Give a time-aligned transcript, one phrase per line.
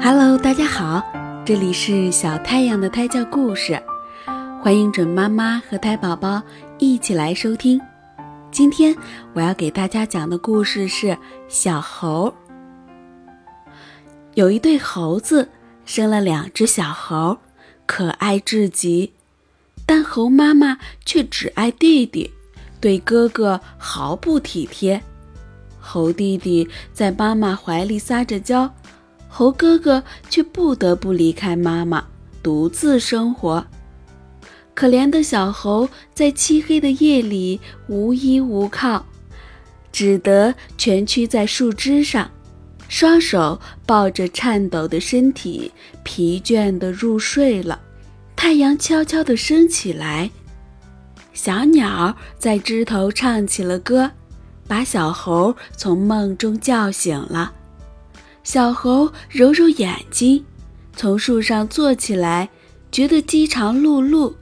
[0.00, 1.02] Hello，大家好，
[1.44, 3.82] 这里是小太阳的胎教故事，
[4.62, 6.40] 欢迎准妈妈和胎宝宝
[6.78, 7.80] 一起来收听。
[8.52, 8.96] 今天
[9.34, 12.32] 我要给大家讲的故事是小猴。
[14.34, 15.48] 有一对猴子
[15.84, 17.36] 生了两只小猴，
[17.84, 19.12] 可爱至极，
[19.84, 22.30] 但猴妈妈却只爱弟弟，
[22.80, 25.02] 对哥哥毫不体贴。
[25.80, 28.72] 猴弟弟在妈妈怀里撒着娇，
[29.28, 32.04] 猴哥哥却不得不离开妈妈，
[32.42, 33.64] 独自生活。
[34.74, 39.04] 可怜的小猴在漆黑的夜里无依无靠，
[39.92, 42.30] 只得蜷曲在树枝上，
[42.88, 45.72] 双手抱着颤抖的身体，
[46.04, 47.80] 疲倦地入睡了。
[48.36, 50.30] 太阳悄悄地升起来，
[51.32, 54.10] 小鸟在枝头唱起了歌。
[54.68, 57.52] 把小猴从梦中叫醒了，
[58.48, 60.42] 小猴揉揉眼睛，
[60.96, 62.48] 从树上坐起来，
[62.90, 64.32] 觉得饥肠辘辘。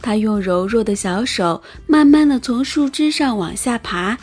[0.00, 4.16] 他用柔弱的小手慢慢的从树枝上往下爬，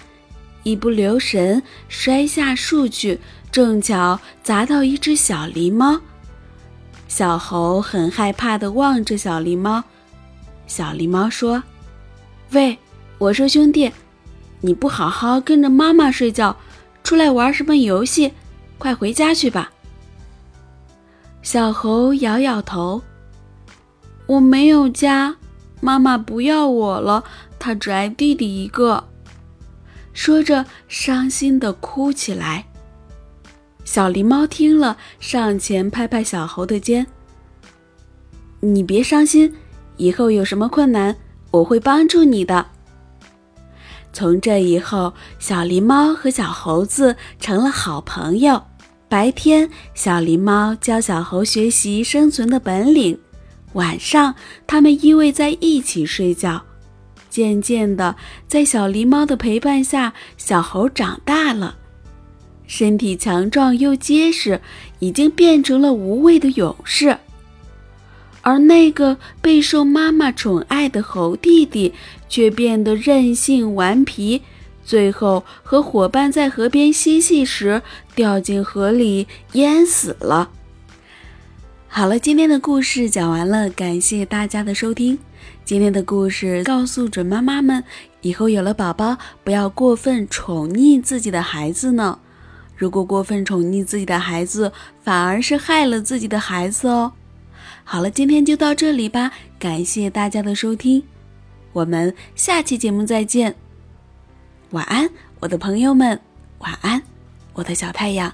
[0.63, 3.19] 一不留神摔下树去，
[3.51, 6.01] 正巧砸到一只小狸猫。
[7.07, 9.83] 小猴很害怕的望着小狸猫，
[10.65, 11.61] 小狸猫说
[12.49, 12.75] ：“喂，
[13.19, 13.91] 我说兄弟。”
[14.61, 16.57] 你不好好跟着妈妈睡觉，
[17.03, 18.31] 出来玩什么游戏？
[18.83, 19.71] 快回家去吧。
[21.41, 23.01] 小猴摇摇头
[24.27, 25.37] ：“我没有家，
[25.79, 27.23] 妈妈不要我了，
[27.57, 29.05] 她只爱弟弟一个。”
[30.11, 32.65] 说着，伤心的哭起来。
[33.85, 37.07] 小狸猫听了，上前拍拍小猴的肩
[38.59, 39.55] ：“你别伤心，
[39.95, 41.15] 以后有什么困难，
[41.51, 42.65] 我会帮助你的。”
[44.11, 48.61] 从这以后，小狸猫和小猴子成了好朋友。
[49.13, 53.15] 白天，小狸猫教小猴学习生存的本领；
[53.73, 54.33] 晚上，
[54.65, 56.63] 它们依偎在一起睡觉。
[57.29, 58.15] 渐渐的，
[58.47, 61.75] 在小狸猫的陪伴下，小猴长大了，
[62.65, 64.59] 身体强壮又结实，
[64.97, 67.15] 已经变成了无畏的勇士。
[68.41, 71.93] 而那个备受妈妈宠爱的猴弟弟，
[72.27, 74.41] 却变得任性顽皮，
[74.85, 77.81] 最后和伙伴在河边嬉戏时
[78.15, 80.49] 掉进河里淹死了。
[81.87, 85.19] 好了，今天的故事讲完了，感谢大家的收听。
[85.63, 87.83] 今天的故事告诉准妈妈们，
[88.21, 92.19] 以后有了宝宝，不要过分宠溺自己的孩子呢。
[92.75, 94.71] 如果过分宠溺自己的孩子，
[95.03, 97.13] 反而是害了自己的孩子哦。
[97.83, 101.03] 好了，今天就到这里吧，感谢大家的收听，
[101.71, 103.62] 我们下期节目再见。
[104.73, 105.07] 晚安，
[105.39, 106.19] 我的朋友们，
[106.57, 106.99] 晚安，
[107.53, 108.33] 我的小太阳。